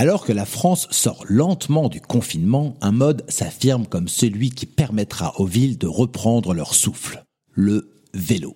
Alors 0.00 0.24
que 0.24 0.32
la 0.32 0.44
France 0.44 0.86
sort 0.92 1.24
lentement 1.28 1.88
du 1.88 2.00
confinement, 2.00 2.76
un 2.80 2.92
mode 2.92 3.24
s'affirme 3.28 3.84
comme 3.84 4.06
celui 4.06 4.50
qui 4.50 4.64
permettra 4.64 5.34
aux 5.40 5.44
villes 5.44 5.76
de 5.76 5.88
reprendre 5.88 6.54
leur 6.54 6.72
souffle, 6.72 7.24
le 7.50 7.90
vélo. 8.14 8.54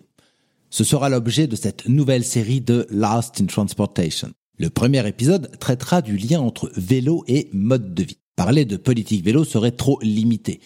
Ce 0.70 0.84
sera 0.84 1.09
l'objet 1.09 1.48
de 1.48 1.56
cette 1.56 1.88
nouvelle 1.88 2.23
série 2.23 2.60
de 2.60 2.87
Last 2.90 3.40
in 3.40 3.46
Transportation. 3.46 4.30
Le 4.57 4.70
premier 4.70 5.04
épisode 5.09 5.51
traitera 5.59 6.01
du 6.01 6.16
lien 6.16 6.40
entre 6.40 6.70
vélo 6.76 7.24
et 7.26 7.51
mode 7.52 7.93
de 7.93 8.04
vie. 8.04 8.18
Parler 8.37 8.65
de 8.65 8.76
politique 8.76 9.24
vélo 9.24 9.43
serait 9.43 9.73
trop 9.73 9.98
limité. 10.01 10.60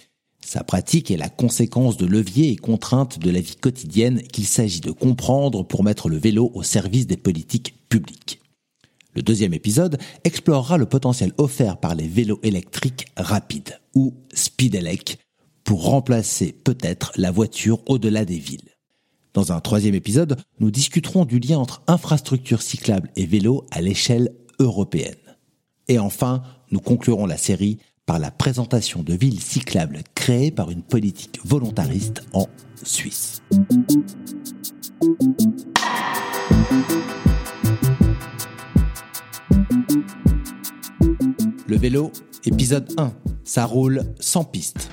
Sa 0.44 0.62
pratique 0.62 1.10
est 1.10 1.16
la 1.16 1.30
conséquence 1.30 1.96
de 1.96 2.04
leviers 2.04 2.50
et 2.50 2.56
contraintes 2.56 3.18
de 3.18 3.30
la 3.30 3.40
vie 3.40 3.56
quotidienne 3.56 4.20
qu'il 4.24 4.44
s'agit 4.44 4.82
de 4.82 4.90
comprendre 4.90 5.66
pour 5.66 5.84
mettre 5.84 6.10
le 6.10 6.18
vélo 6.18 6.50
au 6.52 6.62
service 6.62 7.06
des 7.06 7.16
politiques 7.16 7.88
publiques. 7.88 8.42
Le 9.16 9.22
deuxième 9.22 9.54
épisode 9.54 9.98
explorera 10.24 10.76
le 10.76 10.84
potentiel 10.84 11.32
offert 11.38 11.78
par 11.78 11.94
les 11.94 12.06
vélos 12.06 12.38
électriques 12.42 13.06
rapides, 13.16 13.80
ou 13.94 14.14
speedelec, 14.34 15.18
pour 15.64 15.84
remplacer 15.84 16.52
peut-être 16.52 17.12
la 17.16 17.30
voiture 17.30 17.80
au-delà 17.86 18.26
des 18.26 18.38
villes. 18.38 18.76
Dans 19.32 19.52
un 19.52 19.60
troisième 19.60 19.94
épisode, 19.94 20.36
nous 20.60 20.70
discuterons 20.70 21.24
du 21.24 21.38
lien 21.38 21.58
entre 21.58 21.82
infrastructures 21.86 22.60
cyclables 22.60 23.10
et 23.16 23.24
vélos 23.24 23.66
à 23.70 23.80
l'échelle 23.80 24.32
européenne. 24.58 25.14
Et 25.88 25.98
enfin, 25.98 26.42
nous 26.70 26.80
conclurons 26.80 27.26
la 27.26 27.38
série 27.38 27.78
par 28.04 28.18
la 28.18 28.30
présentation 28.30 29.02
de 29.02 29.14
villes 29.14 29.40
cyclables 29.40 30.00
créées 30.14 30.50
par 30.50 30.70
une 30.70 30.82
politique 30.82 31.40
volontariste 31.42 32.22
en 32.34 32.46
Suisse. 32.82 33.42
Le 41.68 41.76
vélo, 41.76 42.12
épisode 42.44 42.94
1. 42.96 43.12
Ça 43.42 43.66
roule 43.66 44.04
sans 44.20 44.44
piste. 44.44 44.88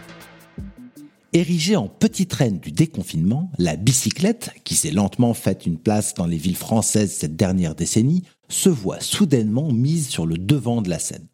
Érigée 1.32 1.76
en 1.76 1.88
petite 1.88 2.34
reine 2.34 2.58
du 2.58 2.72
déconfinement, 2.72 3.52
la 3.60 3.76
bicyclette, 3.76 4.50
qui 4.64 4.74
s'est 4.74 4.90
lentement 4.90 5.36
faite 5.36 5.68
une 5.68 5.78
place 5.78 6.16
dans 6.16 6.26
les 6.26 6.38
villes 6.38 6.56
françaises 6.56 7.12
cette 7.12 7.36
dernière 7.36 7.76
décennie, 7.76 8.24
se 8.50 8.70
voit 8.70 9.02
soudainement 9.02 9.72
mise 9.72 10.10
sur 10.10 10.26
le 10.26 10.36
devant 10.36 10.82
de 10.82 10.90
la 10.90 10.98
scène. 10.98 11.28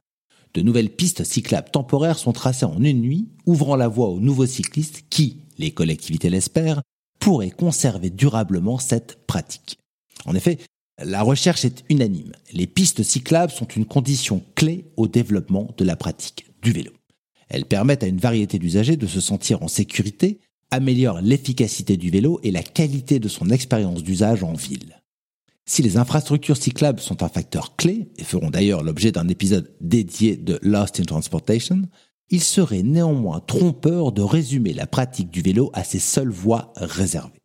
De 0.55 0.61
nouvelles 0.61 0.93
pistes 0.93 1.23
cyclables 1.23 1.71
temporaires 1.71 2.19
sont 2.19 2.33
tracées 2.33 2.65
en 2.65 2.83
une 2.83 2.99
nuit, 2.99 3.29
ouvrant 3.45 3.77
la 3.77 3.87
voie 3.87 4.09
aux 4.09 4.19
nouveaux 4.19 4.45
cyclistes 4.45 5.05
qui, 5.09 5.43
les 5.57 5.71
collectivités 5.71 6.29
l'espèrent, 6.29 6.81
pourraient 7.19 7.49
conserver 7.49 8.09
durablement 8.09 8.77
cette 8.77 9.25
pratique. 9.25 9.77
En 10.25 10.35
effet, 10.35 10.57
la 11.03 11.21
recherche 11.21 11.65
est 11.65 11.83
unanime. 11.89 12.33
Les 12.53 12.67
pistes 12.67 13.03
cyclables 13.03 13.51
sont 13.51 13.67
une 13.67 13.85
condition 13.85 14.43
clé 14.55 14.85
au 14.97 15.07
développement 15.07 15.73
de 15.77 15.85
la 15.85 15.95
pratique 15.95 16.45
du 16.61 16.71
vélo. 16.71 16.91
Elles 17.49 17.65
permettent 17.65 18.03
à 18.03 18.07
une 18.07 18.19
variété 18.19 18.59
d'usagers 18.59 18.97
de 18.97 19.07
se 19.07 19.21
sentir 19.21 19.63
en 19.63 19.67
sécurité, 19.67 20.39
améliorent 20.71 21.21
l'efficacité 21.21 21.97
du 21.97 22.09
vélo 22.09 22.39
et 22.43 22.51
la 22.51 22.63
qualité 22.63 23.19
de 23.19 23.27
son 23.27 23.49
expérience 23.49 24.03
d'usage 24.03 24.43
en 24.43 24.53
ville. 24.53 25.01
Si 25.65 25.81
les 25.81 25.97
infrastructures 25.97 26.57
cyclables 26.57 26.99
sont 26.99 27.23
un 27.23 27.29
facteur 27.29 27.75
clé, 27.75 28.09
et 28.17 28.23
feront 28.23 28.49
d'ailleurs 28.49 28.83
l'objet 28.83 29.11
d'un 29.11 29.27
épisode 29.27 29.71
dédié 29.81 30.35
de 30.35 30.59
Lost 30.61 30.99
in 30.99 31.03
Transportation, 31.03 31.83
il 32.31 32.41
serait 32.41 32.83
néanmoins 32.83 33.39
trompeur 33.39 34.11
de 34.11 34.21
résumer 34.21 34.73
la 34.73 34.87
pratique 34.87 35.31
du 35.31 35.41
vélo 35.41 35.71
à 35.73 35.83
ses 35.83 35.99
seules 35.99 36.29
voies 36.29 36.73
réservées. 36.75 37.41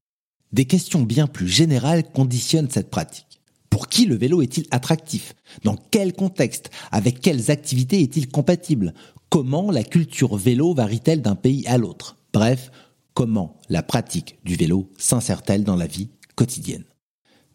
Des 0.53 0.67
questions 0.67 1.03
bien 1.03 1.27
plus 1.27 1.49
générales 1.49 2.11
conditionnent 2.13 2.71
cette 2.71 2.91
pratique. 2.91 3.41
Pour 3.75 3.89
qui 3.89 4.07
le 4.07 4.15
vélo 4.15 4.41
est-il 4.41 4.69
attractif? 4.71 5.35
Dans 5.65 5.75
quel 5.91 6.13
contexte? 6.13 6.71
Avec 6.93 7.21
quelles 7.21 7.51
activités 7.51 8.03
est-il 8.03 8.29
compatible? 8.29 8.95
Comment 9.31 9.73
la 9.73 9.83
culture 9.83 10.37
vélo 10.37 10.75
varie-t-elle 10.75 11.23
d'un 11.23 11.35
pays 11.35 11.67
à 11.67 11.77
l'autre? 11.77 12.17
Bref, 12.33 12.71
comment 13.15 13.57
la 13.69 13.83
pratique 13.83 14.39
du 14.45 14.55
vélo 14.55 14.93
s'insère-t-elle 14.97 15.65
dans 15.65 15.75
la 15.75 15.89
vie 15.89 16.11
quotidienne? 16.37 16.85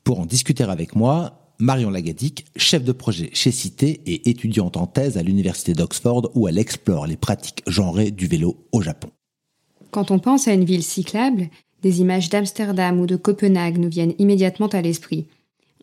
Pour 0.04 0.20
en 0.20 0.26
discuter 0.26 0.66
avec 0.66 0.94
moi, 0.94 1.54
Marion 1.58 1.90
Lagadic, 1.90 2.48
chef 2.58 2.84
de 2.84 2.92
projet 2.92 3.30
chez 3.32 3.52
Cité 3.52 4.02
et 4.06 4.30
étudiante 4.30 4.76
en 4.76 4.88
thèse 4.88 5.18
à 5.18 5.24
l'université 5.24 5.72
d'Oxford 5.72 6.32
où 6.36 6.50
elle 6.50 6.58
explore 6.58 7.08
les 7.08 7.16
pratiques 7.16 7.64
genrées 7.66 8.12
du 8.12 8.28
vélo 8.28 8.58
au 8.74 8.82
Japon. 8.82 9.10
Quand 9.92 10.12
on 10.12 10.20
pense 10.20 10.50
à 10.50 10.54
une 10.54 10.66
ville 10.66 10.84
cyclable, 10.84 11.48
des 11.82 12.02
images 12.02 12.28
d'Amsterdam 12.28 13.00
ou 13.00 13.06
de 13.06 13.16
Copenhague 13.16 13.78
nous 13.78 13.90
viennent 13.90 14.16
immédiatement 14.20 14.68
à 14.68 14.82
l'esprit. 14.82 15.28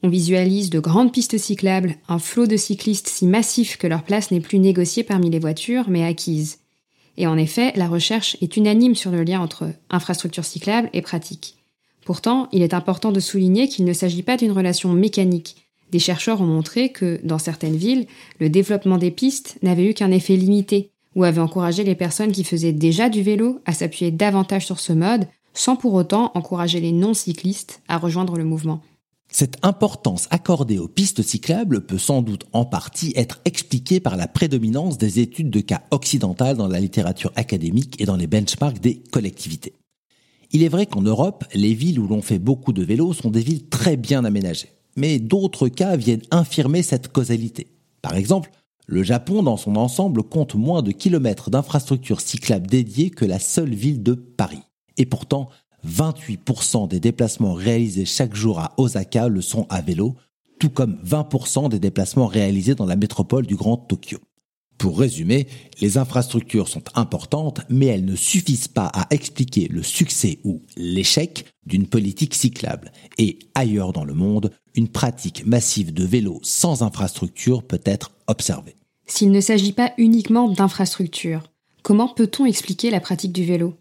On 0.03 0.09
visualise 0.09 0.71
de 0.71 0.79
grandes 0.79 1.12
pistes 1.12 1.39
cyclables, 1.39 1.97
un 2.09 2.19
flot 2.19 2.47
de 2.47 2.57
cyclistes 2.57 3.09
si 3.09 3.27
massif 3.27 3.79
que 3.79 3.87
leur 3.87 4.03
place 4.03 4.31
n'est 4.31 4.41
plus 4.41 4.59
négociée 4.59 5.03
parmi 5.03 5.31
les 5.31 5.39
voitures, 5.39 5.89
mais 5.89 6.05
acquise. 6.05 6.59
Et 7.17 7.27
en 7.27 7.39
effet, 7.39 7.73
la 7.77 7.89
recherche 7.89 8.37
est 8.43 8.57
unanime 8.57 8.95
sur 8.95 9.11
le 9.11 9.23
lien 9.23 9.41
entre 9.41 9.71
infrastructure 9.89 10.45
cyclable 10.45 10.91
et 10.93 11.01
pratique. 11.01 11.57
Pourtant, 12.05 12.49
il 12.53 12.62
est 12.62 12.75
important 12.75 13.11
de 13.11 13.21
souligner 13.21 13.69
qu'il 13.69 13.87
ne 13.87 13.95
s'agit 13.95 14.23
pas 14.23 14.37
d'une 14.37 14.53
relation 14.53 14.93
mécanique. 14.93 15.57
Des 15.93 15.99
chercheurs 15.99 16.41
ont 16.41 16.47
montré 16.47 16.91
que, 16.91 17.19
dans 17.25 17.39
certaines 17.39 17.77
villes, 17.77 18.07
le 18.39 18.51
développement 18.51 18.99
des 18.99 19.11
pistes 19.11 19.59
n'avait 19.63 19.91
eu 19.91 19.95
qu'un 19.95 20.11
effet 20.11 20.37
limité, 20.37 20.91
ou 21.15 21.25
avait 21.25 21.41
encouragé 21.41 21.84
les 21.84 21.95
personnes 21.95 22.33
qui 22.33 22.45
faisaient 22.45 22.73
déjà 22.73 23.09
du 23.09 23.23
vélo 23.23 23.61
à 23.65 23.73
s'appuyer 23.73 24.11
davantage 24.11 24.67
sur 24.67 24.78
ce 24.78 24.93
mode, 24.93 25.27
sans 25.55 25.75
pour 25.75 25.95
autant 25.95 26.33
encourager 26.34 26.81
les 26.81 26.93
non-cyclistes 26.93 27.81
à 27.89 27.97
rejoindre 27.97 28.37
le 28.37 28.45
mouvement. 28.45 28.83
Cette 29.28 29.59
importance 29.62 30.28
accordée 30.31 30.78
aux 30.78 30.88
pistes 30.88 31.22
cyclables 31.22 31.84
peut 31.84 31.98
sans 31.98 32.22
doute 32.22 32.47
en 32.53 32.64
partie 32.64 33.12
être 33.16 33.41
expliquée 33.44 34.00
par 34.00 34.16
la 34.16 34.28
prédominance 34.28 34.98
des 34.98 35.20
études 35.20 35.50
de 35.50 35.60
cas 35.60 35.82
occidentales 35.91 36.56
dans 36.56 36.69
la 36.69 36.81
littérature 36.81 37.32
académique 37.36 38.00
et 38.00 38.06
dans 38.06 38.16
les 38.16 38.26
benchmarks 38.26 38.81
des 38.81 39.03
collectivités. 39.10 39.75
Il 40.53 40.62
est 40.62 40.69
vrai 40.69 40.86
qu'en 40.86 41.03
Europe, 41.03 41.44
les 41.54 41.75
villes 41.75 41.98
où 41.98 42.06
l'on 42.06 42.22
fait 42.22 42.38
beaucoup 42.38 42.72
de 42.72 42.84
vélos 42.84 43.12
sont 43.12 43.31
des 43.31 43.42
villes 43.42 43.69
très 43.69 43.97
bien 43.97 44.25
aménagées. 44.25 44.72
Mais 44.97 45.19
d'autres 45.19 45.69
cas 45.69 45.97
viennent 45.97 46.22
infirmer 46.31 46.82
cette 46.82 47.09
causalité. 47.09 47.66
Par 48.00 48.16
exemple, 48.16 48.50
le 48.86 49.03
Japon, 49.03 49.42
dans 49.42 49.56
son 49.56 49.76
ensemble, 49.76 50.22
compte 50.22 50.54
moins 50.54 50.82
de 50.82 50.92
kilomètres 50.92 51.50
d'infrastructures 51.50 52.20
cyclables 52.20 52.69
dédiées 52.69 53.10
que 53.10 53.25
la 53.25 53.41
seule 53.41 53.75
ville 53.75 54.03
de 54.03 54.15
Paris. 54.15 54.62
Et 54.97 55.04
pourtant, 55.04 55.50
28% 55.86 56.88
des 56.88 57.00
déplacements 57.00 57.54
réalisés 57.54 58.04
chaque 58.04 58.34
jour 58.34 58.59
à 58.59 58.74
Osaka 58.77 59.28
le 59.28 59.41
sont 59.41 59.66
à 59.68 59.80
vélo, 59.80 60.16
tout 60.59 60.71
comme 60.71 60.98
20% 61.04 61.68
des 61.68 61.78
déplacements 61.78 62.27
réalisés 62.27 62.74
dans 62.74 62.86
la 62.86 62.97
métropole 62.97 63.47
du 63.47 63.56
Grand 63.56 63.77
Tokyo. 63.77 64.18
Pour 64.78 64.98
résumer, 64.98 65.47
les 65.80 65.97
infrastructures 65.97 66.68
sont 66.68 66.83
importantes, 66.94 67.62
mais 67.71 67.86
elles 67.86 68.04
ne 68.04 68.16
suffisent 68.16 68.68
pas 68.68 68.86
à 68.86 69.06
expliquer 69.10 69.68
le 69.68 69.83
succès 69.83 70.38
ou 70.44 70.62
l'échec 70.77 71.47
d'une 71.65 71.86
politique 71.86 72.34
cyclable. 72.34 72.92
Et 73.16 73.39
ailleurs 73.54 73.92
dans 73.92 74.04
le 74.04 74.12
monde, 74.12 74.53
une 74.74 74.89
pratique 74.89 75.47
massive 75.47 75.94
de 75.94 76.04
vélo 76.04 76.41
sans 76.42 76.82
infrastructure 76.82 77.62
peut 77.62 77.80
être 77.84 78.12
observée. 78.27 78.77
S'il 79.06 79.30
ne 79.30 79.41
s'agit 79.41 79.72
pas 79.72 79.92
uniquement 79.97 80.48
d'infrastructures, 80.48 81.50
comment 81.82 82.09
peut-on 82.09 82.44
expliquer 82.44 82.91
la 82.91 83.00
pratique 83.00 83.32
du 83.32 83.44
vélo? 83.44 83.74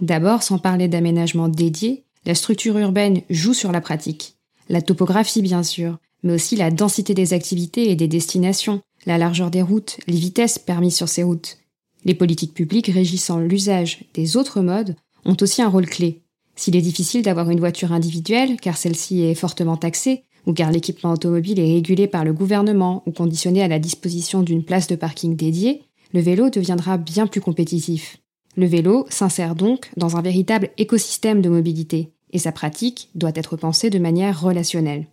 D'abord, 0.00 0.42
sans 0.42 0.58
parler 0.58 0.88
d'aménagement 0.88 1.48
dédié, 1.48 2.04
la 2.24 2.34
structure 2.34 2.78
urbaine 2.78 3.22
joue 3.30 3.54
sur 3.54 3.72
la 3.72 3.80
pratique. 3.80 4.36
La 4.68 4.82
topographie, 4.82 5.42
bien 5.42 5.62
sûr, 5.62 5.98
mais 6.22 6.34
aussi 6.34 6.56
la 6.56 6.70
densité 6.70 7.14
des 7.14 7.32
activités 7.32 7.90
et 7.90 7.96
des 7.96 8.08
destinations, 8.08 8.80
la 9.06 9.18
largeur 9.18 9.50
des 9.50 9.62
routes, 9.62 9.98
les 10.06 10.16
vitesses 10.16 10.58
permises 10.58 10.96
sur 10.96 11.08
ces 11.08 11.22
routes. 11.22 11.58
Les 12.04 12.14
politiques 12.14 12.54
publiques 12.54 12.90
régissant 12.92 13.38
l'usage 13.38 14.04
des 14.14 14.36
autres 14.36 14.60
modes 14.60 14.96
ont 15.24 15.36
aussi 15.40 15.62
un 15.62 15.68
rôle 15.68 15.86
clé. 15.86 16.22
S'il 16.56 16.76
est 16.76 16.82
difficile 16.82 17.22
d'avoir 17.22 17.50
une 17.50 17.60
voiture 17.60 17.92
individuelle, 17.92 18.58
car 18.60 18.76
celle-ci 18.76 19.22
est 19.22 19.34
fortement 19.34 19.76
taxée, 19.76 20.24
ou 20.46 20.52
car 20.52 20.70
l'équipement 20.70 21.12
automobile 21.12 21.60
est 21.60 21.74
régulé 21.74 22.06
par 22.06 22.24
le 22.24 22.32
gouvernement 22.32 23.02
ou 23.06 23.12
conditionné 23.12 23.62
à 23.62 23.68
la 23.68 23.78
disposition 23.78 24.42
d'une 24.42 24.64
place 24.64 24.88
de 24.88 24.96
parking 24.96 25.36
dédiée, 25.36 25.82
le 26.12 26.20
vélo 26.20 26.50
deviendra 26.50 26.98
bien 26.98 27.26
plus 27.26 27.40
compétitif. 27.40 28.18
Le 28.54 28.66
vélo 28.66 29.06
s'insère 29.08 29.54
donc 29.54 29.90
dans 29.96 30.16
un 30.16 30.22
véritable 30.22 30.70
écosystème 30.76 31.40
de 31.40 31.48
mobilité, 31.48 32.12
et 32.32 32.38
sa 32.38 32.52
pratique 32.52 33.08
doit 33.14 33.32
être 33.34 33.56
pensée 33.56 33.88
de 33.88 33.98
manière 33.98 34.42
relationnelle. 34.42 35.06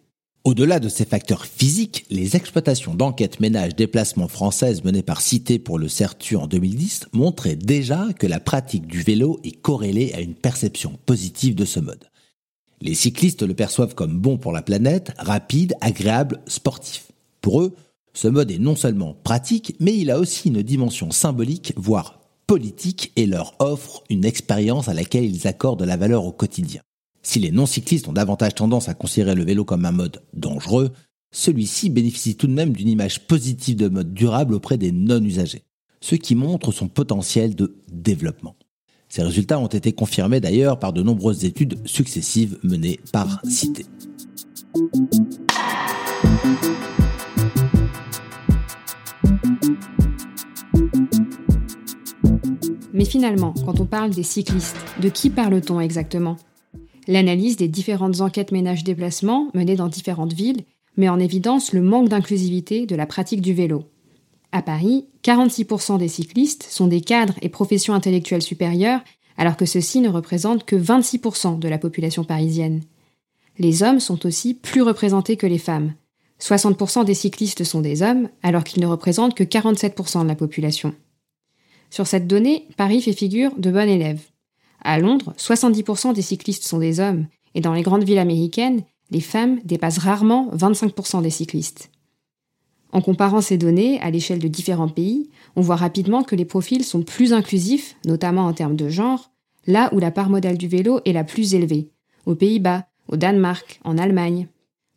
Au-delà 0.43 0.79
de 0.79 0.89
ces 0.89 1.05
facteurs 1.05 1.45
physiques, 1.45 2.05
les 2.09 2.35
exploitations 2.35 2.95
d'enquête 2.95 3.39
ménage 3.39 3.75
déplacement 3.75 4.27
françaises 4.27 4.83
menées 4.83 5.03
par 5.03 5.21
Cité 5.21 5.57
pour 5.57 5.79
le 5.79 5.87
CERTU 5.87 6.35
en 6.35 6.47
2010 6.47 7.07
montraient 7.13 7.55
déjà 7.55 8.07
que 8.17 8.27
la 8.27 8.41
pratique 8.41 8.87
du 8.87 9.01
vélo 9.03 9.39
est 9.43 9.61
corrélée 9.61 10.13
à 10.13 10.19
une 10.19 10.35
perception 10.35 10.97
positive 11.05 11.55
de 11.55 11.65
ce 11.65 11.79
mode. 11.79 12.09
Les 12.81 12.95
cyclistes 12.95 13.43
le 13.43 13.53
perçoivent 13.53 13.95
comme 13.95 14.17
bon 14.17 14.37
pour 14.37 14.51
la 14.51 14.61
planète, 14.61 15.11
rapide, 15.17 15.75
agréable, 15.81 16.41
sportif. 16.47 17.07
Pour 17.41 17.61
eux, 17.61 17.75
ce 18.13 18.27
mode 18.27 18.51
est 18.51 18.59
non 18.59 18.75
seulement 18.75 19.15
pratique, 19.23 19.75
mais 19.79 19.95
il 19.97 20.11
a 20.11 20.19
aussi 20.19 20.49
une 20.49 20.61
dimension 20.61 21.11
symbolique, 21.11 21.73
voire 21.75 22.18
politique, 22.49 23.11
et 23.15 23.27
leur 23.27 23.53
offre 23.59 24.03
une 24.09 24.25
expérience 24.25 24.87
à 24.87 24.95
laquelle 24.95 25.23
ils 25.23 25.47
accordent 25.47 25.83
la 25.83 25.97
valeur 25.97 26.25
au 26.25 26.31
quotidien. 26.31 26.81
Si 27.21 27.37
les 27.37 27.51
non-cyclistes 27.51 28.07
ont 28.07 28.13
davantage 28.13 28.55
tendance 28.55 28.89
à 28.89 28.95
considérer 28.95 29.35
le 29.35 29.43
vélo 29.43 29.65
comme 29.65 29.85
un 29.85 29.91
mode 29.91 30.23
dangereux, 30.33 30.89
celui-ci 31.31 31.91
bénéficie 31.91 32.35
tout 32.35 32.47
de 32.47 32.53
même 32.53 32.71
d'une 32.71 32.87
image 32.87 33.27
positive 33.27 33.75
de 33.75 33.87
mode 33.87 34.15
durable 34.15 34.55
auprès 34.55 34.79
des 34.79 34.91
non-usagers, 34.91 35.61
ce 36.01 36.15
qui 36.15 36.33
montre 36.33 36.71
son 36.71 36.87
potentiel 36.87 37.53
de 37.53 37.75
développement. 37.91 38.55
Ces 39.09 39.21
résultats 39.21 39.59
ont 39.59 39.67
été 39.67 39.93
confirmés 39.93 40.39
d'ailleurs 40.39 40.79
par 40.79 40.91
de 40.91 41.03
nombreuses 41.03 41.45
études 41.45 41.77
successives 41.85 42.57
menées 42.63 42.99
par 43.11 43.41
Cité. 43.45 43.85
Mais 52.99 53.05
finalement, 53.05 53.53
quand 53.65 53.79
on 53.79 53.85
parle 53.85 54.09
des 54.09 54.23
cyclistes, 54.23 54.75
de 55.01 55.07
qui 55.07 55.29
parle-t-on 55.29 55.79
exactement? 55.79 56.35
L'analyse 57.07 57.55
des 57.55 57.69
différentes 57.69 58.19
enquêtes 58.19 58.51
ménage-déplacement 58.51 59.47
menées 59.53 59.77
dans 59.77 59.87
différentes 59.87 60.33
villes 60.33 60.63
met 60.97 61.07
en 61.07 61.17
évidence 61.17 61.71
le 61.71 61.81
manque 61.81 62.09
d'inclusivité 62.09 62.85
de 62.85 62.97
la 62.97 63.05
pratique 63.05 63.39
du 63.39 63.53
vélo. 63.53 63.85
À 64.51 64.61
Paris, 64.61 65.07
46% 65.23 65.97
des 65.97 66.09
cyclistes 66.09 66.63
sont 66.69 66.87
des 66.87 66.99
cadres 66.99 67.35
et 67.41 67.47
professions 67.47 67.93
intellectuelles 67.93 68.41
supérieures, 68.41 68.99
alors 69.37 69.55
que 69.55 69.65
ceux-ci 69.65 70.01
ne 70.01 70.09
représentent 70.09 70.65
que 70.65 70.75
26% 70.75 71.57
de 71.57 71.69
la 71.69 71.77
population 71.77 72.25
parisienne. 72.25 72.81
Les 73.59 73.81
hommes 73.81 74.01
sont 74.01 74.25
aussi 74.25 74.55
plus 74.55 74.81
représentés 74.81 75.37
que 75.37 75.47
les 75.47 75.57
femmes. 75.57 75.93
60% 76.41 77.05
des 77.05 77.13
cyclistes 77.13 77.63
sont 77.63 77.79
des 77.79 78.01
hommes, 78.01 78.27
alors 78.43 78.65
qu'ils 78.65 78.83
ne 78.83 78.87
représentent 78.87 79.35
que 79.35 79.45
47% 79.45 80.23
de 80.23 80.27
la 80.27 80.35
population. 80.35 80.93
Sur 81.89 82.07
cette 82.07 82.27
donnée, 82.27 82.67
Paris 82.77 83.01
fait 83.01 83.13
figure 83.13 83.55
de 83.57 83.71
bon 83.71 83.89
élève. 83.89 84.21
À 84.81 84.99
Londres, 84.99 85.33
70% 85.37 86.13
des 86.13 86.21
cyclistes 86.21 86.63
sont 86.63 86.79
des 86.79 86.99
hommes, 86.99 87.27
et 87.55 87.61
dans 87.61 87.73
les 87.73 87.81
grandes 87.81 88.03
villes 88.03 88.19
américaines, 88.19 88.83
les 89.11 89.21
femmes 89.21 89.59
dépassent 89.65 89.97
rarement 89.97 90.49
25% 90.55 91.21
des 91.21 91.29
cyclistes. 91.29 91.89
En 92.91 93.01
comparant 93.01 93.41
ces 93.41 93.57
données 93.57 93.99
à 94.01 94.09
l'échelle 94.09 94.39
de 94.39 94.47
différents 94.47 94.87
pays, 94.87 95.29
on 95.55 95.61
voit 95.61 95.75
rapidement 95.75 96.23
que 96.23 96.35
les 96.35 96.45
profils 96.45 96.83
sont 96.83 97.03
plus 97.03 97.33
inclusifs, 97.33 97.95
notamment 98.05 98.45
en 98.45 98.53
termes 98.53 98.75
de 98.75 98.89
genre, 98.89 99.31
là 99.67 99.89
où 99.93 99.99
la 99.99 100.11
part 100.11 100.29
modale 100.29 100.57
du 100.57 100.67
vélo 100.67 100.99
est 101.05 101.13
la 101.13 101.23
plus 101.23 101.53
élevée, 101.53 101.89
aux 102.25 102.35
Pays-Bas, 102.35 102.87
au 103.07 103.17
Danemark, 103.17 103.79
en 103.83 103.97
Allemagne. 103.97 104.47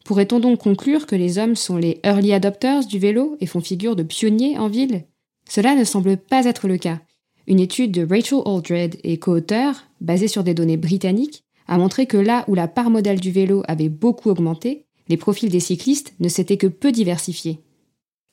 Pourrait-on 0.04 0.40
donc 0.40 0.60
conclure 0.60 1.06
que 1.06 1.16
les 1.16 1.38
hommes 1.38 1.56
sont 1.56 1.76
les 1.76 2.00
early 2.04 2.32
adopters 2.32 2.86
du 2.86 2.98
vélo 2.98 3.36
et 3.40 3.46
font 3.46 3.60
figure 3.60 3.96
de 3.96 4.02
pionniers 4.02 4.58
en 4.58 4.68
ville? 4.68 5.04
Cela 5.48 5.74
ne 5.74 5.84
semble 5.84 6.16
pas 6.16 6.46
être 6.46 6.68
le 6.68 6.78
cas, 6.78 7.00
une 7.46 7.60
étude 7.60 7.92
de 7.92 8.06
Rachel 8.08 8.40
Aldred 8.44 8.96
et 9.02 9.18
co-auteur, 9.18 9.84
basée 10.00 10.28
sur 10.28 10.44
des 10.44 10.54
données 10.54 10.76
britanniques, 10.76 11.44
a 11.66 11.78
montré 11.78 12.06
que 12.06 12.16
là 12.16 12.44
où 12.48 12.54
la 12.54 12.68
part 12.68 12.90
modale 12.90 13.20
du 13.20 13.30
vélo 13.30 13.62
avait 13.66 13.88
beaucoup 13.88 14.30
augmenté, 14.30 14.86
les 15.08 15.16
profils 15.16 15.50
des 15.50 15.60
cyclistes 15.60 16.14
ne 16.20 16.28
s'étaient 16.28 16.56
que 16.56 16.66
peu 16.66 16.92
diversifiés. 16.92 17.60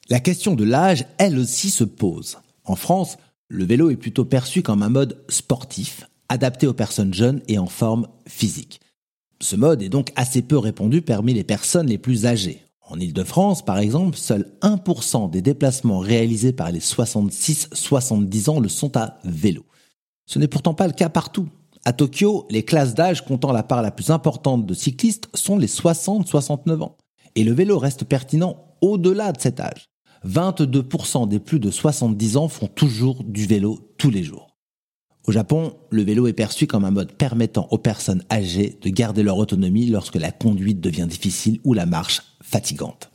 La 0.10 0.20
question 0.20 0.56
de 0.56 0.64
l'âge, 0.64 1.06
elle 1.18 1.38
aussi, 1.38 1.70
se 1.70 1.84
pose. 1.84 2.38
En 2.66 2.76
France, 2.76 3.18
le 3.48 3.66
vélo 3.66 3.90
est 3.90 3.96
plutôt 3.96 4.26
perçu 4.26 4.62
comme 4.62 4.84
un 4.84 4.90
mode 4.90 5.24
sportif, 5.30 6.04
adapté 6.30 6.68
aux 6.68 6.74
personnes 6.74 7.14
jeunes 7.14 7.42
et 7.48 7.58
en 7.58 7.68
forme 7.68 8.08
physique. 8.28 8.80
Ce 9.42 9.56
mode 9.56 9.82
est 9.82 9.90
donc 9.90 10.12
assez 10.16 10.42
peu 10.42 10.58
répandu 10.58 11.02
parmi 11.02 11.34
les 11.34 11.44
personnes 11.44 11.88
les 11.88 11.98
plus 11.98 12.26
âgées. 12.26 12.64
En 12.90 13.00
Ile-de-France, 13.00 13.64
par 13.64 13.78
exemple, 13.78 14.18
seul 14.18 14.52
1% 14.64 15.30
des 15.30 15.44
déplacements 15.44 16.00
réalisés 16.00 16.54
par 16.54 16.72
les 16.72 16.80
66-70 16.80 18.50
ans 18.50 18.60
le 18.60 18.68
sont 18.68 18.98
à 18.98 19.20
vélo. 19.24 19.64
Ce 20.26 20.40
n'est 20.40 20.48
pourtant 20.48 20.74
pas 20.74 20.88
le 20.88 20.94
cas 20.94 21.10
partout. 21.10 21.48
À 21.86 21.94
Tokyo, 21.94 22.48
les 22.50 22.66
classes 22.66 22.96
d'âge 22.96 23.24
comptant 23.24 23.52
la 23.52 23.62
part 23.62 23.84
la 23.84 23.92
plus 23.92 24.10
importante 24.10 24.66
de 24.66 24.74
cyclistes 24.74 25.30
sont 25.36 25.60
les 25.60 25.68
60-69 25.68 26.82
ans. 26.82 26.98
Et 27.36 27.44
le 27.44 27.54
vélo 27.54 27.78
reste 27.78 28.06
pertinent 28.06 28.66
au-delà 28.82 29.34
de 29.34 29.40
cet 29.40 29.60
âge. 29.60 29.90
22% 30.28 31.28
des 31.28 31.40
plus 31.40 31.60
de 31.60 31.70
70 31.70 32.38
ans 32.38 32.48
font 32.48 32.68
toujours 32.68 33.24
du 33.24 33.46
vélo 33.46 33.94
tous 34.00 34.10
les 34.10 34.24
jours. 34.24 34.58
Au 35.28 35.32
Japon, 35.32 35.76
le 35.92 36.02
vélo 36.02 36.26
est 36.26 36.34
perçu 36.34 36.66
comme 36.66 36.86
un 36.86 36.92
mode 36.92 37.12
permettant 37.14 37.68
aux 37.70 37.78
personnes 37.78 38.24
âgées 38.32 38.80
de 38.82 38.90
garder 38.90 39.22
leur 39.22 39.38
autonomie 39.38 39.86
lorsque 39.86 40.16
la 40.16 40.32
conduite 40.32 40.82
devient 40.82 41.08
difficile 41.08 41.60
ou 41.64 41.74
la 41.74 41.86
marche 41.86 42.22
fatigante. 42.50 43.12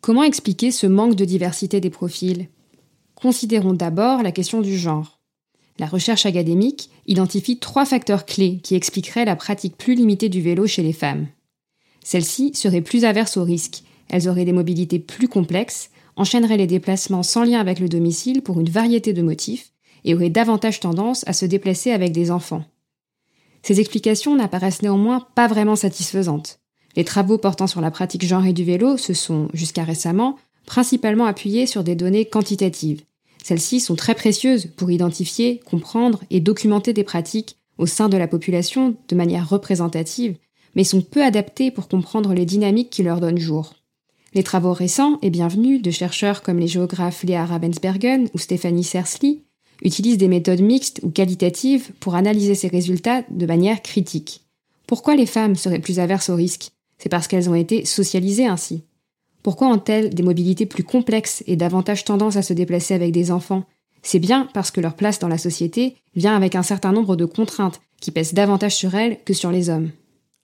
Comment 0.00 0.22
expliquer 0.22 0.70
ce 0.70 0.86
manque 0.86 1.16
de 1.16 1.24
diversité 1.24 1.80
des 1.80 1.90
profils? 1.90 2.48
Considérons 3.16 3.72
d'abord 3.72 4.22
la 4.22 4.30
question 4.30 4.60
du 4.60 4.78
genre. 4.78 5.20
La 5.78 5.86
recherche 5.86 6.26
académique 6.26 6.90
identifie 7.06 7.58
trois 7.58 7.84
facteurs 7.84 8.24
clés 8.24 8.60
qui 8.62 8.76
expliqueraient 8.76 9.24
la 9.24 9.36
pratique 9.36 9.76
plus 9.76 9.94
limitée 9.94 10.28
du 10.28 10.40
vélo 10.40 10.66
chez 10.66 10.82
les 10.82 10.92
femmes. 10.92 11.26
Celles-ci 12.04 12.52
seraient 12.54 12.82
plus 12.82 13.04
averses 13.04 13.36
au 13.36 13.42
risque, 13.42 13.82
elles 14.08 14.28
auraient 14.28 14.44
des 14.44 14.52
mobilités 14.52 15.00
plus 15.00 15.28
complexes, 15.28 15.90
enchaîneraient 16.14 16.56
les 16.56 16.68
déplacements 16.68 17.24
sans 17.24 17.42
lien 17.42 17.58
avec 17.58 17.80
le 17.80 17.88
domicile 17.88 18.42
pour 18.42 18.60
une 18.60 18.70
variété 18.70 19.12
de 19.12 19.22
motifs, 19.22 19.72
et 20.04 20.14
auraient 20.14 20.30
davantage 20.30 20.78
tendance 20.78 21.26
à 21.26 21.32
se 21.32 21.46
déplacer 21.46 21.90
avec 21.90 22.12
des 22.12 22.30
enfants. 22.30 22.64
Ces 23.62 23.80
explications 23.80 24.36
n'apparaissent 24.36 24.82
néanmoins 24.82 25.26
pas 25.34 25.48
vraiment 25.48 25.74
satisfaisantes. 25.74 26.60
Les 26.96 27.04
travaux 27.04 27.36
portant 27.38 27.66
sur 27.66 27.82
la 27.82 27.90
pratique 27.90 28.26
genrée 28.26 28.54
du 28.54 28.64
vélo 28.64 28.96
se 28.96 29.12
sont, 29.12 29.48
jusqu'à 29.52 29.84
récemment, 29.84 30.36
principalement 30.64 31.26
appuyés 31.26 31.66
sur 31.66 31.84
des 31.84 31.94
données 31.94 32.24
quantitatives. 32.24 33.02
Celles-ci 33.44 33.80
sont 33.80 33.94
très 33.94 34.14
précieuses 34.14 34.66
pour 34.76 34.90
identifier, 34.90 35.60
comprendre 35.64 36.24
et 36.30 36.40
documenter 36.40 36.92
des 36.92 37.04
pratiques 37.04 37.56
au 37.78 37.86
sein 37.86 38.08
de 38.08 38.16
la 38.16 38.26
population 38.26 38.96
de 39.08 39.14
manière 39.14 39.48
représentative, 39.48 40.36
mais 40.74 40.84
sont 40.84 41.02
peu 41.02 41.22
adaptées 41.22 41.70
pour 41.70 41.86
comprendre 41.86 42.34
les 42.34 42.46
dynamiques 42.46 42.90
qui 42.90 43.02
leur 43.02 43.20
donnent 43.20 43.38
jour. 43.38 43.74
Les 44.34 44.42
travaux 44.42 44.72
récents 44.72 45.18
et 45.22 45.30
bienvenus 45.30 45.80
de 45.80 45.90
chercheurs 45.90 46.42
comme 46.42 46.58
les 46.58 46.66
géographes 46.66 47.22
Léa 47.22 47.46
Ravensbergen 47.46 48.28
ou 48.34 48.38
Stéphanie 48.38 48.84
Sersli 48.84 49.42
utilise 49.82 50.18
des 50.18 50.28
méthodes 50.28 50.60
mixtes 50.60 51.00
ou 51.02 51.10
qualitatives 51.10 51.92
pour 52.00 52.14
analyser 52.14 52.54
ces 52.54 52.68
résultats 52.68 53.22
de 53.30 53.46
manière 53.46 53.82
critique. 53.82 54.42
Pourquoi 54.86 55.14
les 55.14 55.26
femmes 55.26 55.56
seraient 55.56 55.78
plus 55.78 55.98
averses 55.98 56.30
au 56.30 56.34
risque 56.34 56.70
C'est 56.98 57.08
parce 57.08 57.28
qu'elles 57.28 57.50
ont 57.50 57.54
été 57.54 57.84
socialisées 57.84 58.46
ainsi. 58.46 58.84
Pourquoi 59.42 59.68
ont-elles 59.68 60.12
des 60.12 60.22
mobilités 60.22 60.66
plus 60.66 60.84
complexes 60.84 61.44
et 61.46 61.56
davantage 61.56 62.04
tendance 62.04 62.36
à 62.36 62.42
se 62.42 62.52
déplacer 62.52 62.94
avec 62.94 63.12
des 63.12 63.30
enfants? 63.30 63.64
C'est 64.02 64.18
bien 64.18 64.48
parce 64.54 64.70
que 64.70 64.80
leur 64.80 64.94
place 64.94 65.18
dans 65.18 65.28
la 65.28 65.38
société 65.38 65.96
vient 66.14 66.34
avec 66.34 66.54
un 66.54 66.62
certain 66.62 66.92
nombre 66.92 67.16
de 67.16 67.24
contraintes 67.24 67.80
qui 68.00 68.10
pèsent 68.10 68.34
davantage 68.34 68.74
sur 68.74 68.94
elles 68.94 69.18
que 69.24 69.34
sur 69.34 69.50
les 69.50 69.68
hommes. 69.68 69.90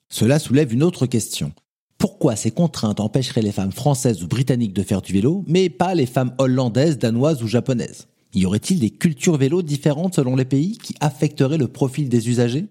Cela 0.09 0.39
soulève 0.39 0.73
une 0.73 0.83
autre 0.83 1.07
question. 1.07 1.53
Pourquoi 1.99 2.37
ces 2.37 2.51
contraintes 2.51 3.01
empêcheraient 3.01 3.43
les 3.43 3.53
femmes 3.53 3.73
françaises 3.73 4.23
ou 4.23 4.27
britanniques 4.27 4.73
de 4.73 4.83
faire 4.83 5.03
du 5.03 5.13
vélo, 5.13 5.45
mais 5.47 5.71
pas 5.71 5.95
les 5.95 6.07
femmes 6.07 6.35
hollandaises, 6.39 6.99
danoises 6.99 7.43
ou 7.43 7.47
japonaises? 7.47 8.09
Y 8.35 8.47
aurait-il 8.47 8.81
des 8.81 8.91
cultures 8.91 9.37
vélo 9.37 9.63
différentes 9.63 10.15
selon 10.15 10.37
les 10.37 10.45
pays 10.45 10.79
qui 10.79 10.95
affecteraient 11.01 11.59
le 11.59 11.69
profil 11.69 12.09
des 12.09 12.29
usagers? 12.29 12.67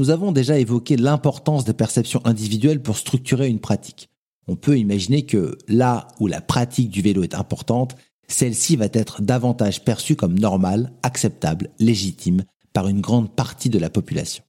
Nous 0.00 0.08
avons 0.08 0.32
déjà 0.32 0.58
évoqué 0.58 0.96
l'importance 0.96 1.66
des 1.66 1.74
perceptions 1.74 2.22
individuelles 2.24 2.80
pour 2.80 2.96
structurer 2.96 3.48
une 3.48 3.60
pratique. 3.60 4.08
On 4.48 4.56
peut 4.56 4.78
imaginer 4.78 5.26
que 5.26 5.58
là 5.68 6.08
où 6.18 6.26
la 6.26 6.40
pratique 6.40 6.88
du 6.88 7.02
vélo 7.02 7.22
est 7.22 7.34
importante, 7.34 7.96
celle-ci 8.26 8.76
va 8.76 8.86
être 8.94 9.20
davantage 9.20 9.84
perçue 9.84 10.16
comme 10.16 10.38
normale, 10.38 10.90
acceptable, 11.02 11.68
légitime 11.78 12.44
par 12.72 12.88
une 12.88 13.02
grande 13.02 13.36
partie 13.36 13.68
de 13.68 13.78
la 13.78 13.90
population. 13.90 14.42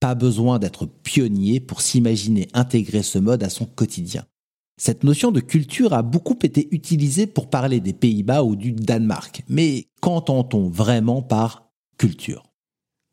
Pas 0.00 0.16
besoin 0.16 0.58
d'être 0.58 0.86
pionnier 0.86 1.60
pour 1.60 1.80
s'imaginer 1.80 2.48
intégrer 2.52 3.04
ce 3.04 3.20
mode 3.20 3.44
à 3.44 3.50
son 3.50 3.66
quotidien. 3.66 4.24
Cette 4.78 5.04
notion 5.04 5.30
de 5.30 5.38
culture 5.38 5.92
a 5.92 6.02
beaucoup 6.02 6.38
été 6.42 6.66
utilisée 6.72 7.28
pour 7.28 7.50
parler 7.50 7.78
des 7.78 7.92
Pays-Bas 7.92 8.42
ou 8.42 8.56
du 8.56 8.72
Danemark. 8.72 9.44
Mais 9.48 9.86
qu'entend-on 10.00 10.68
vraiment 10.68 11.22
par 11.22 11.70
culture? 11.98 12.42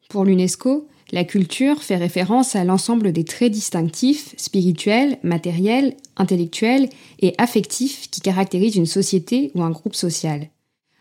Pour 0.10 0.26
l'UNESCO, 0.26 0.88
La 1.12 1.24
culture 1.24 1.82
fait 1.82 1.96
référence 1.96 2.56
à 2.56 2.64
l'ensemble 2.64 3.12
des 3.12 3.24
traits 3.24 3.52
distinctifs, 3.52 4.36
spirituels, 4.38 5.18
matériels, 5.24 5.96
intellectuels 6.18 6.90
et 7.20 7.34
affectifs 7.40 8.12
qui 8.12 8.22
caractérisent 8.22 8.76
une 8.76 8.86
société 8.86 9.52
ou 9.56 9.64
un 9.64 9.72
groupe 9.72 9.96
social. 9.96 10.50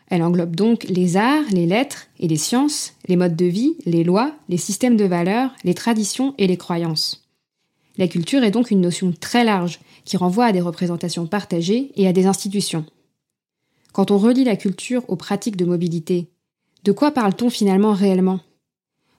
Elle 0.07 0.23
englobe 0.23 0.55
donc 0.55 0.85
les 0.85 1.17
arts, 1.17 1.45
les 1.51 1.67
lettres 1.67 2.07
et 2.19 2.27
les 2.27 2.37
sciences, 2.37 2.93
les 3.07 3.15
modes 3.15 3.35
de 3.35 3.45
vie, 3.45 3.75
les 3.85 4.03
lois, 4.03 4.33
les 4.49 4.57
systèmes 4.57 4.97
de 4.97 5.05
valeurs, 5.05 5.51
les 5.63 5.75
traditions 5.75 6.33
et 6.39 6.47
les 6.47 6.57
croyances. 6.57 7.29
La 7.97 8.07
culture 8.07 8.43
est 8.43 8.49
donc 8.49 8.71
une 8.71 8.81
notion 8.81 9.11
très 9.11 9.43
large 9.43 9.79
qui 10.05 10.17
renvoie 10.17 10.45
à 10.45 10.51
des 10.51 10.61
représentations 10.61 11.27
partagées 11.27 11.91
et 11.95 12.07
à 12.07 12.13
des 12.13 12.25
institutions. 12.25 12.85
Quand 13.91 14.09
on 14.09 14.17
relie 14.17 14.43
la 14.43 14.55
culture 14.55 15.03
aux 15.07 15.15
pratiques 15.15 15.57
de 15.57 15.65
mobilité, 15.65 16.29
de 16.83 16.91
quoi 16.91 17.11
parle-t-on 17.11 17.51
finalement 17.51 17.93
réellement? 17.93 18.39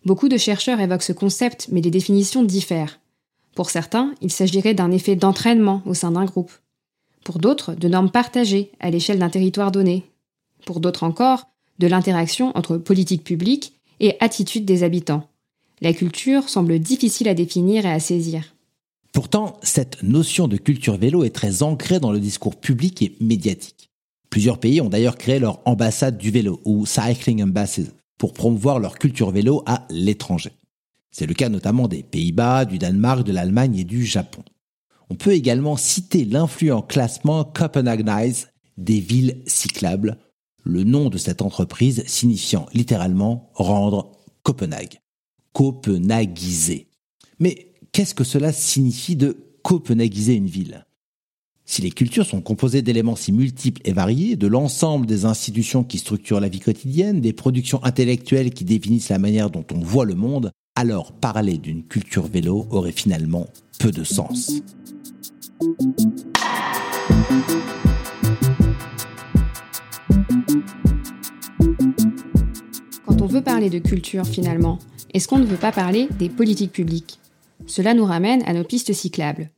Beaucoup 0.04 0.28
de 0.28 0.38
chercheurs 0.38 0.80
évoquent 0.80 1.02
ce 1.02 1.12
concept, 1.12 1.69
mais 1.71 1.80
les 1.80 1.90
définitions 1.90 2.42
diffèrent. 2.42 3.00
Pour 3.54 3.71
certains, 3.71 4.14
il 4.23 4.33
s'agirait 4.33 4.75
d'un 4.75 4.90
effet 4.90 5.16
d'entraînement 5.16 5.83
au 5.85 5.95
sein 5.95 6.12
d'un 6.12 6.25
groupe. 6.25 6.52
Pour 7.25 7.38
d'autres, 7.38 7.75
de 7.75 7.88
normes 7.88 8.11
partagées 8.11 8.73
à 8.80 8.90
l'échelle 8.90 9.19
d'un 9.19 9.28
territoire 9.28 9.73
donné. 9.73 10.04
Pour 10.64 10.80
d'autres 10.80 11.04
encore, 11.04 11.49
de 11.78 11.87
l'interaction 11.87 12.57
entre 12.57 12.76
politique 12.76 13.25
publique 13.25 13.75
et 14.00 14.16
attitude 14.21 14.64
des 14.64 14.83
habitants. 14.83 15.28
La 15.83 15.92
culture 15.92 16.49
semble 16.49 16.78
difficile 16.78 17.28
à 17.28 17.35
définir 17.35 17.85
et 17.87 17.90
à 17.90 18.00
saisir. 18.00 18.54
Pourtant, 19.12 19.59
cette 19.62 20.02
notion 20.02 20.47
de 20.47 20.57
culture 20.57 20.97
vélo 20.97 21.25
est 21.25 21.35
très 21.35 21.62
ancrée 21.62 22.00
dans 22.00 22.12
le 22.12 22.21
discours 22.21 22.57
public 22.57 23.02
et 23.02 23.16
médiatique. 23.21 23.90
Plusieurs 24.30 24.61
pays 24.61 24.80
ont 24.80 24.88
d'ailleurs 24.88 25.16
créé 25.16 25.38
leur 25.38 25.61
ambassade 25.64 26.16
du 26.16 26.30
vélo, 26.30 26.61
ou 26.64 26.87
Cycling 26.87 27.42
Embassies, 27.42 27.88
pour 28.21 28.35
promouvoir 28.35 28.79
leur 28.79 28.99
culture 28.99 29.31
vélo 29.31 29.62
à 29.65 29.87
l'étranger. 29.89 30.53
C'est 31.11 31.27
le 31.27 31.33
cas 31.33 31.49
notamment 31.49 31.89
des 31.89 32.03
Pays-Bas, 32.03 32.67
du 32.67 32.77
Danemark, 32.77 33.25
de 33.25 33.33
l'Allemagne 33.33 33.79
et 33.79 33.85
du 33.85 34.05
Japon. 34.05 34.45
On 35.09 35.15
peut 35.15 35.33
également 35.33 35.79
citer 35.79 36.27
l'influent 36.27 36.83
classement 36.83 37.45
Copenhagenize 37.45 38.49
des 38.77 39.00
villes 39.00 39.43
cyclables, 39.47 40.19
le 40.62 40.85
nom 40.85 41.09
de 41.09 41.17
cette 41.17 41.41
entreprise 41.41 42.05
signifiant 42.07 42.67
littéralement 42.75 43.50
rendre 43.55 44.12
Copenhague, 44.43 45.00
copenhaguiser. 45.55 46.89
Mais 47.39 47.73
qu'est-ce 47.91 48.15
que 48.15 48.25
cela 48.25 48.53
signifie 48.53 49.17
de 49.17 49.55
copenhaguiser 49.62 50.35
une 50.35 50.47
ville? 50.47 50.85
Si 51.71 51.83
les 51.83 51.93
cultures 51.93 52.27
sont 52.27 52.41
composées 52.41 52.83
d'éléments 52.83 53.15
si 53.15 53.31
multiples 53.31 53.81
et 53.85 53.93
variés, 53.93 54.35
de 54.35 54.49
l'ensemble 54.49 55.07
des 55.07 55.25
institutions 55.25 55.85
qui 55.85 55.99
structurent 55.99 56.41
la 56.41 56.49
vie 56.49 56.59
quotidienne, 56.59 57.21
des 57.21 57.33
productions 57.33 57.79
intellectuelles 57.85 58.50
qui 58.50 58.65
définissent 58.65 59.09
la 59.09 59.21
manière 59.21 59.50
dont 59.50 59.65
on 59.73 59.79
voit 59.79 60.05
le 60.05 60.17
monde, 60.17 60.50
alors 60.75 61.12
parler 61.12 61.59
d'une 61.59 61.85
culture 61.85 62.27
vélo 62.27 62.67
aurait 62.71 62.91
finalement 62.91 63.47
peu 63.79 63.93
de 63.93 64.03
sens. 64.03 64.62
Quand 73.07 73.23
on 73.23 73.27
veut 73.27 73.43
parler 73.43 73.71
de 73.71 73.79
culture 73.79 74.27
finalement, 74.27 74.81
est-ce 75.15 75.29
qu'on 75.29 75.39
ne 75.39 75.47
veut 75.47 75.57
pas 75.57 75.71
parler 75.71 76.09
des 76.19 76.31
politiques 76.31 76.73
publiques? 76.73 77.21
Cela 77.67 77.95
nous 77.95 78.07
ramène 78.07 78.43
à 78.47 78.55
nos 78.55 78.65
pistes 78.65 78.93
cyclables. 78.93 79.53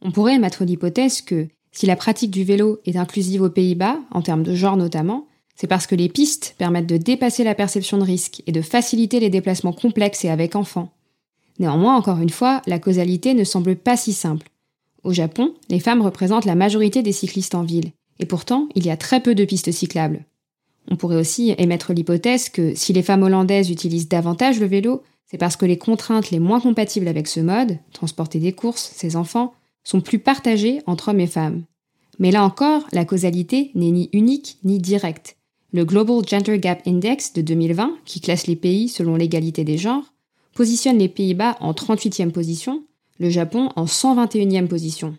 On 0.00 0.12
pourrait 0.12 0.38
mettre 0.38 0.64
l'hypothèse 0.64 1.20
que 1.20 1.48
si 1.72 1.86
la 1.86 1.96
pratique 1.96 2.30
du 2.30 2.44
vélo 2.44 2.80
est 2.86 2.96
inclusive 2.96 3.42
aux 3.42 3.50
Pays-Bas, 3.50 3.98
en 4.10 4.22
termes 4.22 4.42
de 4.42 4.54
genre 4.54 4.76
notamment, 4.76 5.26
c'est 5.54 5.66
parce 5.66 5.86
que 5.86 5.94
les 5.94 6.08
pistes 6.08 6.54
permettent 6.58 6.86
de 6.86 6.96
dépasser 6.96 7.44
la 7.44 7.54
perception 7.54 7.98
de 7.98 8.04
risque 8.04 8.42
et 8.46 8.52
de 8.52 8.62
faciliter 8.62 9.20
les 9.20 9.30
déplacements 9.30 9.72
complexes 9.72 10.24
et 10.24 10.30
avec 10.30 10.54
enfants. 10.54 10.92
Néanmoins, 11.58 11.96
encore 11.96 12.20
une 12.20 12.30
fois, 12.30 12.62
la 12.66 12.78
causalité 12.78 13.34
ne 13.34 13.44
semble 13.44 13.74
pas 13.74 13.96
si 13.96 14.12
simple. 14.12 14.48
Au 15.02 15.12
Japon, 15.12 15.54
les 15.68 15.80
femmes 15.80 16.02
représentent 16.02 16.44
la 16.44 16.54
majorité 16.54 17.02
des 17.02 17.12
cyclistes 17.12 17.54
en 17.54 17.62
ville, 17.62 17.90
et 18.20 18.26
pourtant, 18.26 18.68
il 18.74 18.86
y 18.86 18.90
a 18.90 18.96
très 18.96 19.20
peu 19.20 19.34
de 19.34 19.44
pistes 19.44 19.72
cyclables. 19.72 20.24
On 20.90 20.96
pourrait 20.96 21.16
aussi 21.16 21.54
émettre 21.58 21.92
l'hypothèse 21.92 22.48
que 22.48 22.74
si 22.74 22.92
les 22.92 23.02
femmes 23.02 23.22
hollandaises 23.22 23.70
utilisent 23.70 24.08
davantage 24.08 24.60
le 24.60 24.66
vélo, 24.66 25.02
c'est 25.26 25.38
parce 25.38 25.56
que 25.56 25.66
les 25.66 25.76
contraintes 25.76 26.30
les 26.30 26.38
moins 26.38 26.60
compatibles 26.60 27.08
avec 27.08 27.28
ce 27.28 27.40
mode, 27.40 27.78
transporter 27.92 28.38
des 28.38 28.52
courses, 28.52 28.92
ses 28.94 29.16
enfants, 29.16 29.52
sont 29.88 30.02
plus 30.02 30.18
partagées 30.18 30.82
entre 30.86 31.08
hommes 31.08 31.20
et 31.20 31.26
femmes. 31.26 31.62
Mais 32.18 32.30
là 32.30 32.44
encore, 32.44 32.86
la 32.92 33.06
causalité 33.06 33.70
n'est 33.74 33.90
ni 33.90 34.10
unique 34.12 34.58
ni 34.62 34.78
directe. 34.78 35.38
Le 35.72 35.86
Global 35.86 36.20
Gender 36.28 36.58
Gap 36.58 36.82
Index 36.86 37.32
de 37.32 37.40
2020, 37.40 37.96
qui 38.04 38.20
classe 38.20 38.46
les 38.46 38.56
pays 38.56 38.90
selon 38.90 39.16
l'égalité 39.16 39.64
des 39.64 39.78
genres, 39.78 40.12
positionne 40.54 40.98
les 40.98 41.08
Pays-Bas 41.08 41.56
en 41.60 41.72
38e 41.72 42.32
position, 42.32 42.84
le 43.18 43.30
Japon 43.30 43.70
en 43.76 43.86
121e 43.86 44.66
position. 44.66 45.16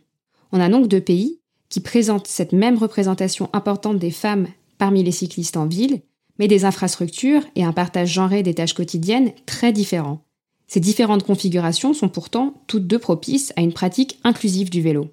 On 0.52 0.60
a 0.60 0.70
donc 0.70 0.88
deux 0.88 1.02
pays 1.02 1.40
qui 1.70 1.80
présentent 1.80 2.28
cette 2.28 2.54
même 2.54 2.78
représentation 2.78 3.50
importante 3.54 3.98
des 3.98 4.12
femmes 4.12 4.48
parmi 4.78 5.04
les 5.04 5.12
cyclistes 5.12 5.58
en 5.58 5.66
ville, 5.66 6.02
mais 6.38 6.48
des 6.48 6.66
infrastructures 6.66 7.42
et 7.56 7.64
un 7.64 7.74
partage 7.74 8.14
genré 8.14 8.44
des 8.44 8.54
tâches 8.54 8.76
quotidiennes 8.76 9.32
très 9.48 9.74
différents. 9.74 10.24
Ces 10.72 10.80
différentes 10.80 11.24
configurations 11.24 11.96
sont 11.96 12.10
pourtant 12.10 12.54
toutes 12.68 12.86
deux 12.86 13.00
propices 13.00 13.54
à 13.56 13.62
une 13.62 13.74
pratique 13.74 14.20
inclusive 14.24 14.70
du 14.70 14.84
vélo. 14.84 15.10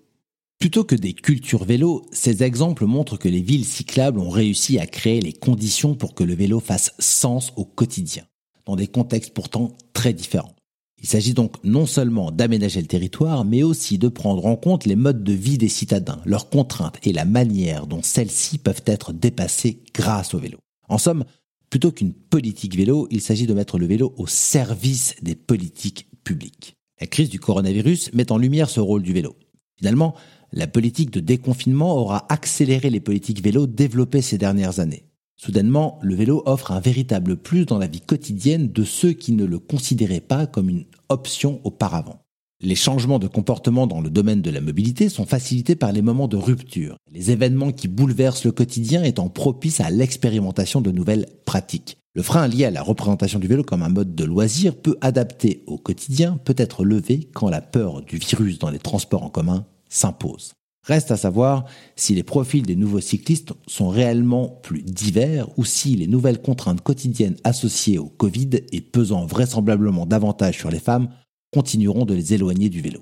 Plutôt 0.58 0.84
que 0.84 0.94
des 0.94 1.14
cultures 1.14 1.64
vélo, 1.64 2.04
ces 2.12 2.42
exemples 2.42 2.84
montrent 2.84 3.16
que 3.16 3.28
les 3.28 3.40
villes 3.40 3.64
cyclables 3.64 4.18
ont 4.18 4.28
réussi 4.28 4.78
à 4.78 4.86
créer 4.86 5.22
les 5.22 5.32
conditions 5.32 5.94
pour 5.94 6.14
que 6.14 6.24
le 6.24 6.34
vélo 6.34 6.60
fasse 6.60 6.92
sens 6.98 7.54
au 7.56 7.64
quotidien, 7.64 8.24
dans 8.66 8.76
des 8.76 8.86
contextes 8.86 9.32
pourtant 9.32 9.72
très 9.94 10.12
différents. 10.12 10.54
Il 11.02 11.08
s'agit 11.08 11.32
donc 11.32 11.54
non 11.64 11.86
seulement 11.86 12.30
d'aménager 12.30 12.82
le 12.82 12.86
territoire, 12.86 13.46
mais 13.46 13.62
aussi 13.62 13.96
de 13.96 14.08
prendre 14.08 14.44
en 14.44 14.56
compte 14.56 14.84
les 14.84 14.96
modes 14.96 15.24
de 15.24 15.32
vie 15.32 15.56
des 15.56 15.68
citadins, 15.68 16.20
leurs 16.26 16.50
contraintes 16.50 16.98
et 17.02 17.14
la 17.14 17.24
manière 17.24 17.86
dont 17.86 18.02
celles-ci 18.02 18.58
peuvent 18.58 18.84
être 18.84 19.14
dépassées 19.14 19.82
grâce 19.94 20.34
au 20.34 20.38
vélo. 20.38 20.58
En 20.88 20.98
somme, 20.98 21.24
Plutôt 21.70 21.92
qu'une 21.92 22.12
politique 22.12 22.76
vélo, 22.76 23.08
il 23.10 23.20
s'agit 23.20 23.46
de 23.46 23.54
mettre 23.54 23.78
le 23.78 23.86
vélo 23.86 24.14
au 24.16 24.26
service 24.26 25.14
des 25.22 25.34
politiques 25.34 26.08
publiques. 26.24 26.74
La 27.00 27.06
crise 27.06 27.28
du 27.28 27.40
coronavirus 27.40 28.12
met 28.14 28.32
en 28.32 28.38
lumière 28.38 28.70
ce 28.70 28.80
rôle 28.80 29.02
du 29.02 29.12
vélo. 29.12 29.36
Finalement, 29.78 30.14
la 30.52 30.66
politique 30.66 31.10
de 31.10 31.20
déconfinement 31.20 31.96
aura 31.96 32.26
accéléré 32.32 32.88
les 32.88 33.00
politiques 33.00 33.42
vélo 33.42 33.66
développées 33.66 34.22
ces 34.22 34.38
dernières 34.38 34.80
années. 34.80 35.04
Soudainement, 35.36 35.98
le 36.02 36.14
vélo 36.14 36.42
offre 36.46 36.72
un 36.72 36.80
véritable 36.80 37.36
plus 37.36 37.66
dans 37.66 37.78
la 37.78 37.88
vie 37.88 38.00
quotidienne 38.00 38.72
de 38.72 38.84
ceux 38.84 39.12
qui 39.12 39.32
ne 39.32 39.44
le 39.44 39.58
considéraient 39.58 40.20
pas 40.20 40.46
comme 40.46 40.70
une 40.70 40.86
option 41.10 41.60
auparavant. 41.64 42.25
Les 42.62 42.74
changements 42.74 43.18
de 43.18 43.26
comportement 43.26 43.86
dans 43.86 44.00
le 44.00 44.08
domaine 44.08 44.40
de 44.40 44.50
la 44.50 44.62
mobilité 44.62 45.10
sont 45.10 45.26
facilités 45.26 45.76
par 45.76 45.92
les 45.92 46.00
moments 46.00 46.26
de 46.26 46.38
rupture, 46.38 46.96
les 47.12 47.30
événements 47.30 47.70
qui 47.70 47.86
bouleversent 47.86 48.46
le 48.46 48.52
quotidien 48.52 49.02
étant 49.02 49.28
propices 49.28 49.80
à 49.80 49.90
l'expérimentation 49.90 50.80
de 50.80 50.90
nouvelles 50.90 51.26
pratiques. 51.44 51.98
Le 52.14 52.22
frein 52.22 52.48
lié 52.48 52.64
à 52.64 52.70
la 52.70 52.82
représentation 52.82 53.38
du 53.38 53.46
vélo 53.46 53.62
comme 53.62 53.82
un 53.82 53.90
mode 53.90 54.14
de 54.14 54.24
loisir 54.24 54.74
peu 54.74 54.96
adapté 55.02 55.64
au 55.66 55.76
quotidien 55.76 56.38
peut 56.46 56.54
être 56.56 56.82
levé 56.82 57.28
quand 57.34 57.50
la 57.50 57.60
peur 57.60 58.00
du 58.00 58.16
virus 58.16 58.58
dans 58.58 58.70
les 58.70 58.78
transports 58.78 59.22
en 59.22 59.28
commun 59.28 59.66
s'impose. 59.90 60.54
Reste 60.82 61.10
à 61.10 61.18
savoir 61.18 61.66
si 61.94 62.14
les 62.14 62.22
profils 62.22 62.64
des 62.64 62.76
nouveaux 62.76 63.00
cyclistes 63.00 63.52
sont 63.66 63.90
réellement 63.90 64.48
plus 64.62 64.82
divers 64.82 65.46
ou 65.58 65.66
si 65.66 65.94
les 65.94 66.06
nouvelles 66.06 66.40
contraintes 66.40 66.80
quotidiennes 66.80 67.36
associées 67.44 67.98
au 67.98 68.06
Covid 68.06 68.50
et 68.72 68.80
pesant 68.80 69.26
vraisemblablement 69.26 70.06
davantage 70.06 70.56
sur 70.56 70.70
les 70.70 70.78
femmes 70.78 71.10
continueront 71.56 72.04
de 72.04 72.12
les 72.12 72.34
éloigner 72.34 72.68
du 72.68 72.82
vélo. 72.82 73.00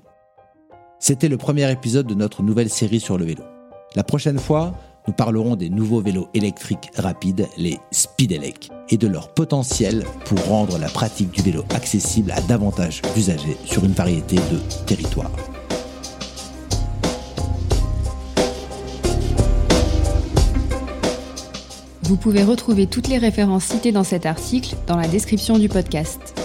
C'était 0.97 1.27
le 1.27 1.35
premier 1.35 1.69
épisode 1.69 2.07
de 2.07 2.13
notre 2.13 2.41
nouvelle 2.41 2.69
série 2.69 3.01
sur 3.01 3.17
le 3.17 3.25
vélo. 3.25 3.43
La 3.97 4.03
prochaine 4.05 4.39
fois, 4.39 4.73
nous 5.07 5.13
parlerons 5.13 5.57
des 5.57 5.69
nouveaux 5.69 5.99
vélos 5.99 6.29
électriques 6.33 6.89
rapides, 6.95 7.49
les 7.57 7.77
Speedelec, 7.91 8.69
et 8.87 8.95
de 8.95 9.07
leur 9.09 9.33
potentiel 9.33 10.05
pour 10.23 10.41
rendre 10.45 10.77
la 10.77 10.87
pratique 10.87 11.31
du 11.31 11.41
vélo 11.41 11.65
accessible 11.75 12.31
à 12.31 12.39
davantage 12.39 13.01
d'usagers 13.13 13.57
sur 13.65 13.83
une 13.83 13.91
variété 13.91 14.37
de 14.37 14.85
territoires. 14.85 15.31
Vous 22.03 22.15
pouvez 22.15 22.45
retrouver 22.45 22.87
toutes 22.87 23.09
les 23.09 23.17
références 23.17 23.65
citées 23.65 23.91
dans 23.91 24.05
cet 24.05 24.25
article 24.25 24.77
dans 24.87 24.95
la 24.95 25.09
description 25.09 25.59
du 25.59 25.67
podcast. 25.67 26.44